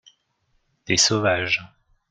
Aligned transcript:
des 0.87 0.97
sauvages. 0.97 1.63